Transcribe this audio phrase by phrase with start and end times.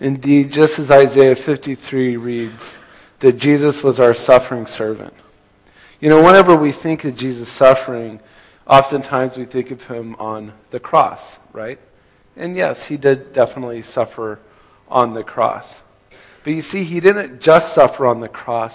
[0.00, 2.60] Indeed, just as Isaiah 53 reads,
[3.20, 5.12] that Jesus was our suffering servant.
[6.00, 8.18] You know, whenever we think of Jesus suffering,
[8.66, 11.20] oftentimes we think of him on the cross,
[11.52, 11.78] right?
[12.34, 14.38] And yes, he did definitely suffer
[14.88, 15.66] on the cross.
[16.44, 18.72] But you see, he didn't just suffer on the cross,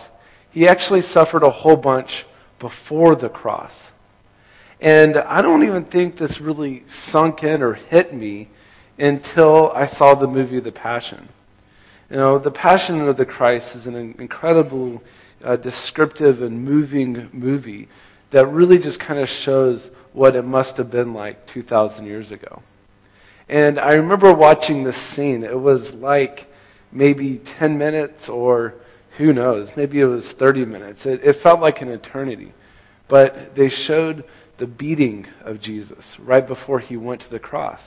[0.52, 2.10] he actually suffered a whole bunch
[2.60, 3.74] before the cross.
[4.80, 8.50] And I don't even think this really sunk in or hit me
[8.98, 11.30] until I saw the movie The Passion.
[12.10, 15.02] You know, The Passion of the Christ is an incredible,
[15.44, 17.88] uh, descriptive, and moving movie
[18.32, 22.62] that really just kind of shows what it must have been like 2,000 years ago.
[23.48, 25.44] And I remember watching this scene.
[25.44, 26.48] It was like
[26.92, 28.76] maybe 10 minutes or
[29.18, 31.06] who knows, maybe it was 30 minutes.
[31.06, 32.54] It, it felt like an eternity.
[33.10, 34.26] But they showed
[34.60, 37.82] the beating of Jesus right before he went to the cross.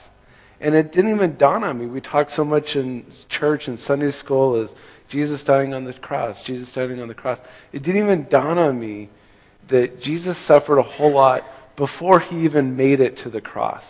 [0.61, 1.87] And it didn't even dawn on me.
[1.87, 4.71] We talk so much in church and Sunday school as
[5.09, 7.39] Jesus dying on the cross, Jesus dying on the cross.
[7.73, 9.09] It didn't even dawn on me
[9.71, 11.43] that Jesus suffered a whole lot
[11.77, 13.85] before he even made it to the cross.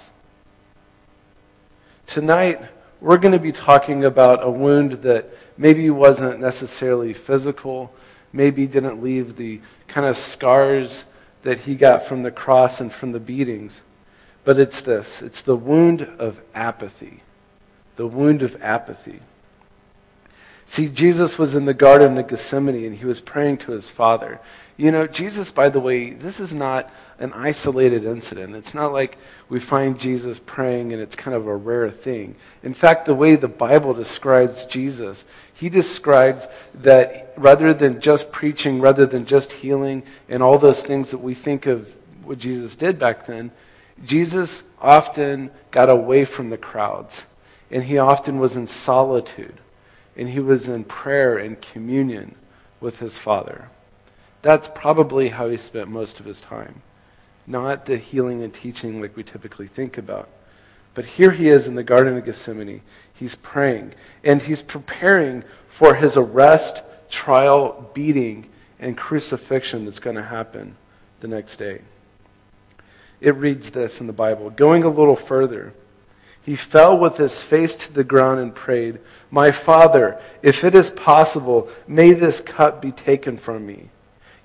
[2.14, 2.58] Tonight,
[3.00, 7.91] we're going to be talking about a wound that maybe wasn't necessarily physical,
[8.32, 9.60] maybe didn't leave the
[9.92, 11.05] kind of scars
[11.44, 13.80] that he got from the cross and from the beatings.
[14.48, 17.22] But it's this it's the wound of apathy.
[17.98, 19.20] The wound of apathy.
[20.72, 24.41] See, Jesus was in the Garden of Gethsemane and he was praying to his Father.
[24.78, 26.86] You know, Jesus, by the way, this is not
[27.19, 28.54] an isolated incident.
[28.54, 29.16] It's not like
[29.50, 32.34] we find Jesus praying and it's kind of a rare thing.
[32.62, 35.22] In fact, the way the Bible describes Jesus,
[35.56, 36.41] he describes
[36.82, 41.34] that rather than just preaching, rather than just healing, and all those things that we
[41.34, 41.84] think of
[42.24, 43.52] what Jesus did back then,
[44.06, 47.12] Jesus often got away from the crowds.
[47.70, 49.60] And he often was in solitude
[50.16, 52.34] and he was in prayer and communion
[52.80, 53.69] with his Father.
[54.42, 56.82] That's probably how he spent most of his time.
[57.47, 60.28] Not the healing and teaching like we typically think about.
[60.94, 62.82] But here he is in the Garden of Gethsemane.
[63.14, 63.94] He's praying,
[64.25, 65.44] and he's preparing
[65.78, 68.48] for his arrest, trial, beating,
[68.81, 70.76] and crucifixion that's going to happen
[71.20, 71.82] the next day.
[73.21, 75.73] It reads this in the Bible Going a little further,
[76.49, 80.91] he fell with his face to the ground and prayed, My Father, if it is
[81.05, 83.91] possible, may this cup be taken from me.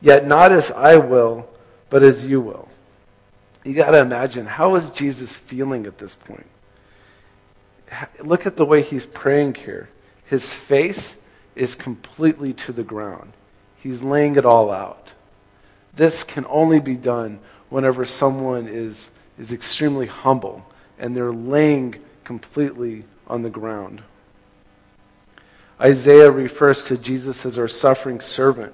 [0.01, 1.47] Yet not as I will,
[1.89, 2.67] but as you will.
[3.63, 6.47] You got to imagine, how is Jesus feeling at this point?
[8.21, 9.87] Look at the way he's praying here.
[10.29, 11.13] His face
[11.55, 13.31] is completely to the ground.
[13.79, 15.11] He's laying it all out.
[15.97, 17.39] This can only be done
[17.73, 18.95] whenever someone is,
[19.39, 20.63] is extremely humble
[20.99, 24.03] and they're laying completely on the ground.
[25.81, 28.73] Isaiah refers to Jesus as our suffering servant.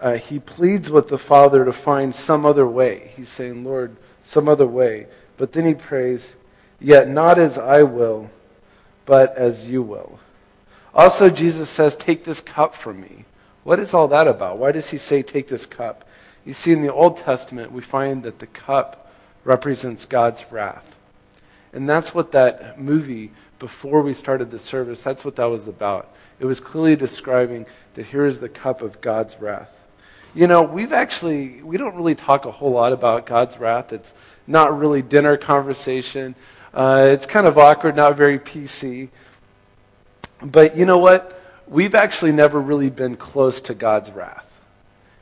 [0.00, 3.12] Uh, he pleads with the Father to find some other way.
[3.16, 3.96] He's saying, Lord,
[4.30, 5.06] some other way.
[5.38, 6.32] But then he prays,
[6.78, 8.28] Yet not as I will,
[9.06, 10.18] but as you will.
[10.92, 13.24] Also, Jesus says, Take this cup from me.
[13.62, 14.58] What is all that about?
[14.58, 16.04] Why does he say, Take this cup?
[16.44, 19.06] You see, in the Old Testament, we find that the cup
[19.44, 20.84] represents God's wrath.
[21.72, 26.08] And that's what that movie, before we started the service, that's what that was about.
[26.38, 27.66] It was clearly describing
[27.96, 29.68] that here is the cup of God's wrath.
[30.34, 33.92] You know, we've actually, we don't really talk a whole lot about God's wrath.
[33.92, 34.08] It's
[34.46, 36.34] not really dinner conversation.
[36.72, 39.10] Uh, it's kind of awkward, not very PC.
[40.44, 41.30] But you know what?
[41.68, 44.44] We've actually never really been close to God's wrath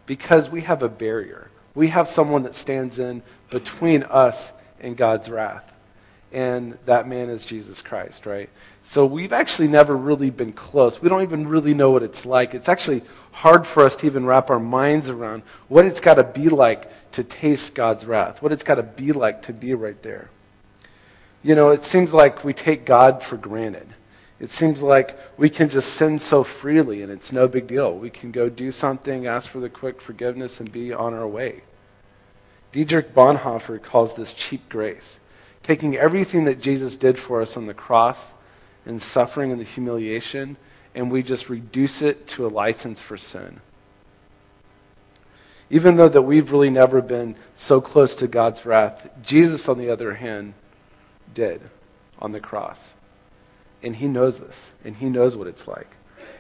[0.07, 1.51] because we have a barrier.
[1.75, 4.35] We have someone that stands in between us
[4.81, 5.65] and God's wrath
[6.33, 8.49] and that man is Jesus Christ, right?
[8.93, 10.97] So we've actually never really been close.
[11.03, 12.55] We don't even really know what it's like.
[12.55, 13.03] It's actually
[13.33, 16.85] hard for us to even wrap our minds around what it's got to be like
[17.15, 20.31] to taste God's wrath, what it's got to be like to be right there.
[21.43, 23.95] You know, it seems like we take God for granted.
[24.43, 27.97] It seems like we can just sin so freely and it's no big deal.
[27.97, 31.63] We can go do something, ask for the quick forgiveness, and be on our way.
[32.73, 35.19] Dietrich Bonhoeffer calls this cheap grace
[35.65, 38.19] taking everything that Jesus did for us on the cross
[38.85, 40.57] and suffering and the humiliation,
[40.93, 43.61] and we just reduce it to a license for sin.
[45.71, 49.93] Even though that we've really never been so close to God's wrath, Jesus, on the
[49.93, 50.55] other hand,
[51.33, 51.63] did
[52.19, 52.79] on the cross.
[53.83, 55.89] And he knows this, and he knows what it's like.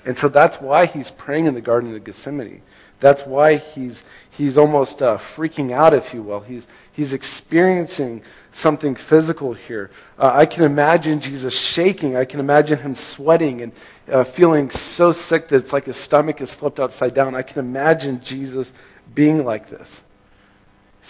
[0.04, 2.62] And so that's why he's praying in the Garden of Gethsemane
[3.00, 4.00] That's why he's,
[4.32, 6.40] he's almost uh, freaking out, if you will.
[6.40, 8.22] He's, he's experiencing
[8.52, 9.90] something physical here.
[10.18, 12.16] Uh, I can imagine Jesus shaking.
[12.16, 13.72] I can imagine him sweating and
[14.12, 17.34] uh, feeling so sick that it's like his stomach is flipped upside down.
[17.36, 18.72] I can imagine Jesus
[19.14, 19.88] being like this.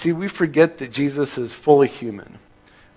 [0.00, 2.38] See, we forget that Jesus is fully human.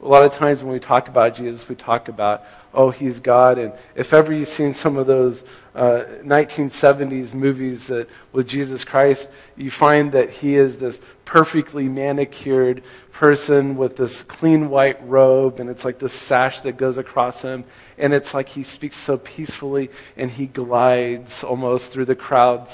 [0.05, 2.41] A lot of times when we talk about Jesus, we talk about,
[2.75, 3.57] oh, he's God.
[3.57, 5.41] And if ever you've seen some of those
[5.73, 12.83] uh, 1970s movies that, with Jesus Christ, you find that he is this perfectly manicured
[13.13, 17.65] person with this clean white robe, and it's like this sash that goes across him.
[17.97, 22.69] And it's like he speaks so peacefully and he glides almost through the crowds.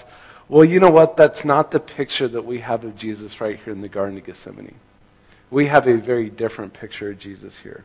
[0.50, 1.16] Well, you know what?
[1.16, 4.26] That's not the picture that we have of Jesus right here in the Garden of
[4.26, 4.76] Gethsemane.
[5.52, 7.84] We have a very different picture of Jesus here.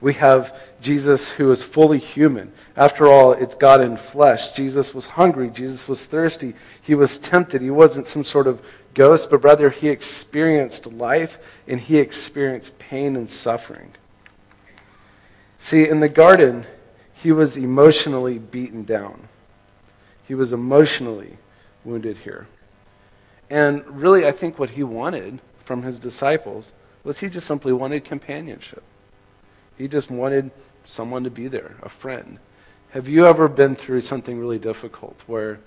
[0.00, 0.44] We have
[0.80, 2.52] Jesus who is fully human.
[2.74, 4.38] After all, it's God in flesh.
[4.56, 5.50] Jesus was hungry.
[5.54, 6.54] Jesus was thirsty.
[6.82, 7.60] He was tempted.
[7.60, 8.60] He wasn't some sort of
[8.96, 11.30] ghost, but rather he experienced life
[11.68, 13.92] and he experienced pain and suffering.
[15.68, 16.66] See, in the garden,
[17.20, 19.28] he was emotionally beaten down.
[20.26, 21.38] He was emotionally
[21.84, 22.46] wounded here.
[23.50, 26.70] And really, I think what he wanted from his disciples
[27.04, 28.82] was he just simply wanted companionship.
[29.76, 30.50] He just wanted
[30.84, 32.38] someone to be there, a friend.
[32.92, 35.60] Have you ever been through something really difficult where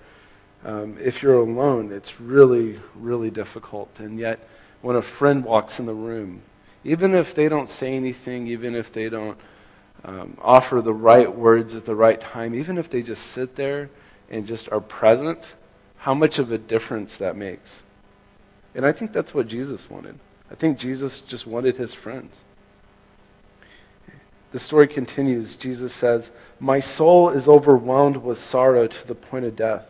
[0.64, 4.38] um, if you're alone, it's really, really difficult, and yet
[4.82, 6.42] when a friend walks in the room,
[6.84, 9.38] even if they don't say anything, even if they don't
[10.04, 13.90] um, offer the right words at the right time, even if they just sit there
[14.30, 15.38] and just are present,
[15.96, 17.82] how much of a difference that makes.
[18.74, 20.18] And I think that's what Jesus wanted.
[20.50, 22.32] I think Jesus just wanted his friends.
[24.52, 25.56] The story continues.
[25.60, 26.30] Jesus says,
[26.60, 29.82] My soul is overwhelmed with sorrow to the point of death.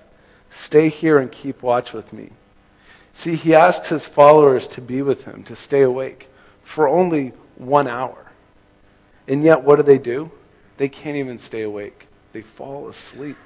[0.66, 2.30] Stay here and keep watch with me.
[3.22, 6.26] See, he asks his followers to be with him, to stay awake
[6.74, 8.30] for only one hour.
[9.28, 10.30] And yet, what do they do?
[10.78, 12.06] They can't even stay awake.
[12.32, 13.36] They fall asleep.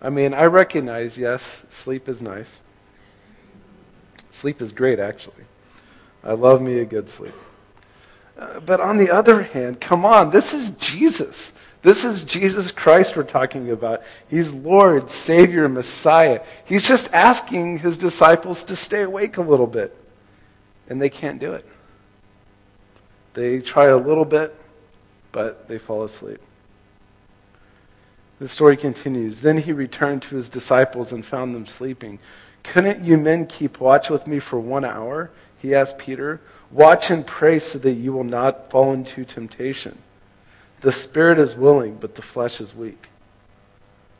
[0.00, 1.42] I mean, I recognize, yes,
[1.84, 2.48] sleep is nice.
[4.40, 5.44] Sleep is great, actually.
[6.22, 7.34] I love me a good sleep.
[8.38, 11.36] Uh, but on the other hand, come on, this is Jesus.
[11.84, 14.00] This is Jesus Christ we're talking about.
[14.28, 16.40] He's Lord, Savior, Messiah.
[16.66, 19.94] He's just asking his disciples to stay awake a little bit.
[20.88, 21.64] And they can't do it.
[23.34, 24.54] They try a little bit,
[25.32, 26.40] but they fall asleep.
[28.40, 29.38] The story continues.
[29.42, 32.18] Then he returned to his disciples and found them sleeping.
[32.72, 35.30] Couldn't you men keep watch with me for one hour?
[35.58, 36.40] He asked Peter.
[36.70, 39.98] Watch and pray so that you will not fall into temptation.
[40.82, 43.06] The spirit is willing, but the flesh is weak.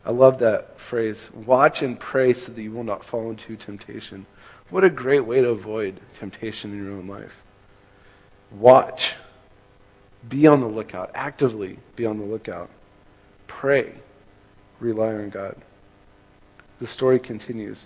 [0.03, 1.27] I love that phrase.
[1.45, 4.25] Watch and pray so that you will not fall into temptation.
[4.69, 7.31] What a great way to avoid temptation in your own life.
[8.51, 8.99] Watch.
[10.27, 11.11] Be on the lookout.
[11.13, 12.69] Actively be on the lookout.
[13.47, 13.93] Pray.
[14.79, 15.55] Rely on God.
[16.81, 17.85] The story continues.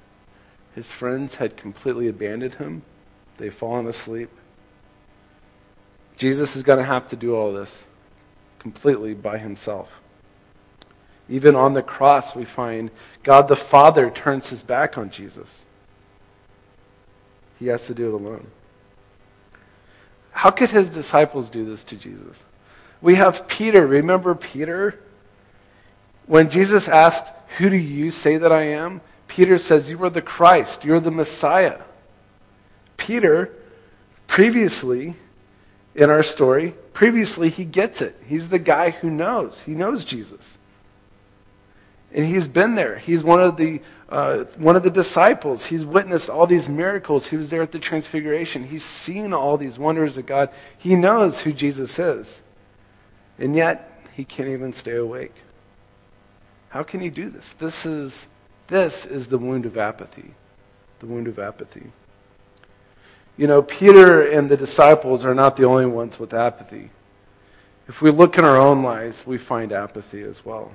[0.75, 2.83] His friends had completely abandoned him.
[3.37, 4.29] They've fallen asleep.
[6.17, 7.83] Jesus is going to have to do all this
[8.59, 9.87] completely by himself.
[11.27, 12.91] Even on the cross, we find
[13.23, 15.49] God the Father turns his back on Jesus.
[17.57, 18.47] He has to do it alone.
[20.31, 22.37] How could his disciples do this to Jesus?
[23.01, 23.85] We have Peter.
[23.85, 24.95] Remember Peter?
[26.27, 29.01] When Jesus asked, Who do you say that I am?
[29.35, 30.79] Peter says, You are the Christ.
[30.83, 31.83] You're the Messiah.
[32.97, 33.49] Peter,
[34.27, 35.15] previously
[35.95, 38.15] in our story, previously he gets it.
[38.25, 39.59] He's the guy who knows.
[39.65, 40.57] He knows Jesus.
[42.13, 42.99] And he's been there.
[42.99, 45.65] He's one of the uh, one of the disciples.
[45.69, 47.25] He's witnessed all these miracles.
[47.29, 48.65] He was there at the transfiguration.
[48.65, 50.49] He's seen all these wonders of God.
[50.77, 52.27] He knows who Jesus is.
[53.39, 55.31] And yet he can't even stay awake.
[56.67, 57.45] How can he do this?
[57.61, 58.13] This is
[58.71, 60.33] this is the wound of apathy.
[61.01, 61.91] The wound of apathy.
[63.35, 66.89] You know, Peter and the disciples are not the only ones with apathy.
[67.87, 70.71] If we look in our own lives, we find apathy as well.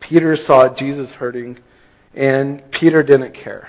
[0.00, 1.58] Peter saw Jesus hurting,
[2.14, 3.68] and Peter didn't care.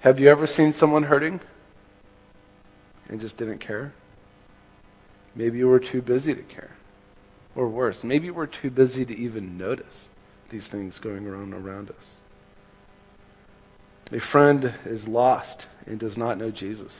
[0.00, 1.40] Have you ever seen someone hurting
[3.08, 3.94] and just didn't care?
[5.34, 6.76] Maybe you were too busy to care.
[7.56, 10.08] Or worse, maybe you were too busy to even notice
[10.50, 11.96] these things going on around us.
[14.10, 16.92] A friend is lost and does not know Jesus.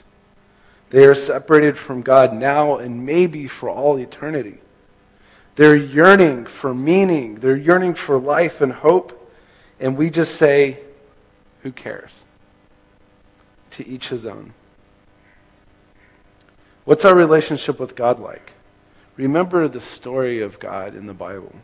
[0.93, 4.61] They are separated from God now and maybe for all eternity.
[5.57, 7.39] They're yearning for meaning.
[7.41, 9.13] They're yearning for life and hope.
[9.81, 10.81] And we just say,
[11.63, 12.13] who cares?
[13.77, 14.55] To each his own.
[16.85, 18.53] What's our relationship with God like?
[19.17, 21.55] Remember the story of God in the Bible.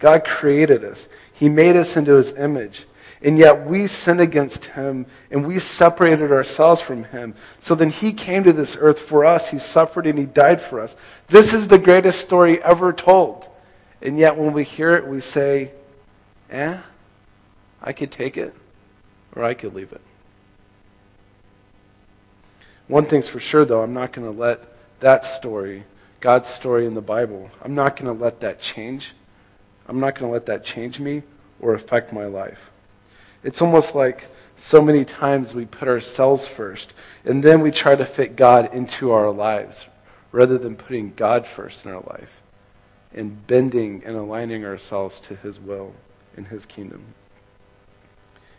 [0.00, 1.06] God created us.
[1.34, 2.86] He made us into his image.
[3.20, 7.34] And yet we sinned against him and we separated ourselves from him.
[7.62, 9.42] So then he came to this earth for us.
[9.50, 10.94] He suffered and he died for us.
[11.30, 13.44] This is the greatest story ever told.
[14.00, 15.72] And yet when we hear it, we say,
[16.50, 16.80] eh,
[17.82, 18.54] I could take it
[19.34, 20.00] or I could leave it.
[22.86, 24.60] One thing's for sure, though, I'm not going to let
[25.02, 25.84] that story,
[26.22, 29.12] God's story in the Bible, I'm not going to let that change.
[29.88, 31.22] I'm not going to let that change me
[31.60, 32.58] or affect my life.
[33.42, 34.18] It's almost like
[34.68, 36.92] so many times we put ourselves first,
[37.24, 39.86] and then we try to fit God into our lives
[40.32, 42.28] rather than putting God first in our life
[43.12, 45.94] and bending and aligning ourselves to His will
[46.36, 47.14] and His kingdom.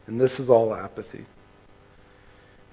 [0.08, 1.26] And this is all apathy.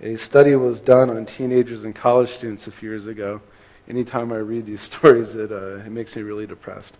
[0.00, 3.40] A study was done on teenagers and college students a few years ago.
[3.88, 6.92] Anytime I read these stories, it, uh, it makes me really depressed.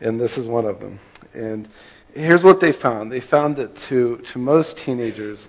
[0.00, 1.00] And this is one of them.
[1.32, 1.68] And
[2.12, 5.46] here's what they found they found that to, to most teenagers,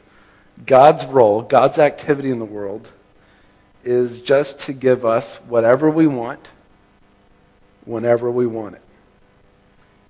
[0.67, 2.87] God's role, God's activity in the world,
[3.83, 6.47] is just to give us whatever we want
[7.85, 8.81] whenever we want it.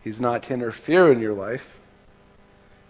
[0.01, 1.61] He's not to interfere in your life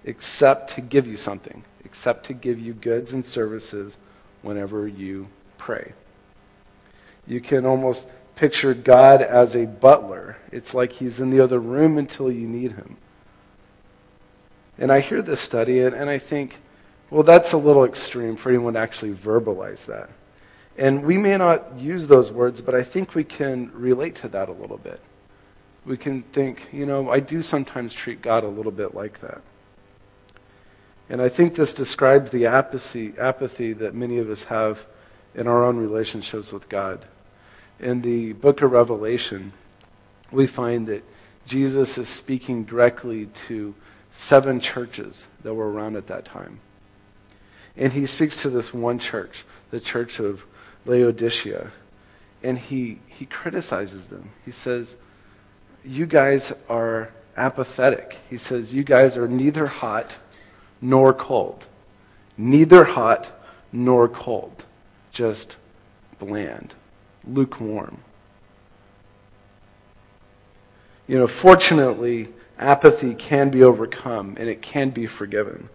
[0.04, 3.98] except to give you something, except to give you goods and services
[4.44, 5.94] whenever you pray.
[7.28, 8.06] You can almost
[8.36, 10.38] picture God as a butler.
[10.52, 12.98] It's like he's in the other room until you need him.
[14.78, 16.54] And I hear this study and, and I think,
[17.10, 20.10] well, that's a little extreme for anyone to actually verbalize that.
[20.78, 24.50] And we may not use those words, but I think we can relate to that
[24.50, 25.00] a little bit.
[25.86, 29.42] We can think, you know, I do sometimes treat God a little bit like that.
[31.08, 34.78] And I think this describes the apathy, apathy that many of us have
[35.36, 37.06] in our own relationships with God.
[37.80, 39.54] In the book of Revelation,
[40.32, 41.04] we find that
[41.48, 43.76] Jesus is speaking directly to
[44.30, 46.60] seven churches that were around at that time.
[47.76, 50.38] And he speaks to this one church, the church of
[50.86, 51.74] Laodicea,
[52.44, 54.32] and he, he criticizes them.
[54.46, 54.96] He says,
[55.84, 58.14] You guys are apathetic.
[58.30, 60.12] He says, You guys are neither hot
[60.82, 61.66] nor cold.
[62.38, 63.26] Neither hot
[63.72, 64.66] nor cold.
[65.14, 65.56] Just
[66.20, 66.74] bland,
[67.28, 68.00] lukewarm.
[71.08, 75.70] You know, fortunately, apathy can be overcome and it can be forgiven.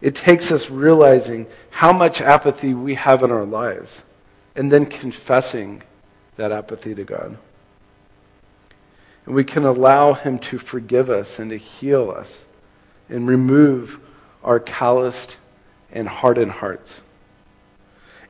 [0.00, 4.02] It takes us realizing how much apathy we have in our lives
[4.54, 5.82] and then confessing
[6.36, 7.38] that apathy to God.
[9.26, 12.44] And we can allow Him to forgive us and to heal us
[13.08, 13.90] and remove
[14.42, 15.36] our calloused
[15.90, 17.00] and hardened hearts.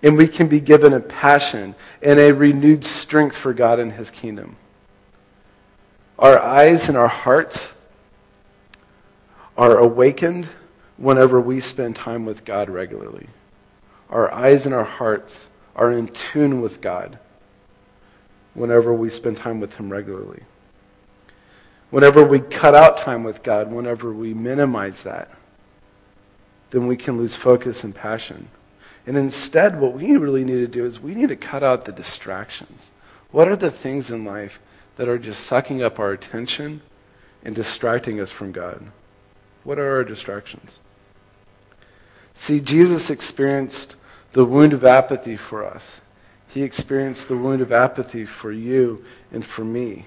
[0.04, 4.11] And we can be given a passion and a renewed strength for God and His
[4.11, 4.58] kingdom.
[6.18, 7.58] Our eyes and our hearts
[9.56, 10.50] are awakened
[10.99, 13.30] whenever we spend time with God regularly.
[14.11, 15.32] Our eyes and our hearts
[15.75, 17.18] are in tune with God
[18.52, 20.42] whenever we spend time with Him regularly.
[21.90, 25.28] Whenever we cut out time with God, whenever we minimize that,
[26.73, 28.50] then we can lose focus and passion.
[29.06, 31.92] And instead, what we really need to do is we need to cut out the
[31.92, 32.80] distractions.
[33.30, 34.52] What are the things in life
[34.96, 36.82] that are just sucking up our attention
[37.42, 38.92] and distracting us from God?
[39.64, 40.78] What are our distractions?
[42.46, 43.94] See, Jesus experienced
[44.34, 45.82] the wound of apathy for us.
[46.49, 50.06] He experienced the wound of apathy for you and for me.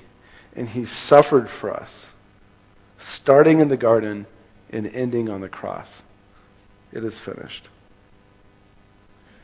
[0.55, 1.89] And he suffered for us,
[3.15, 4.25] starting in the garden
[4.69, 6.01] and ending on the cross.
[6.91, 7.67] It is finished.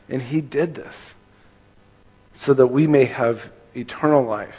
[0.08, 0.94] And he did this
[2.34, 3.36] so that we may have
[3.74, 4.54] eternal life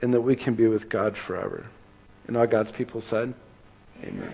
[0.00, 1.66] and that we can be with God forever.
[2.26, 3.34] And all God's people said,
[4.02, 4.32] Amen.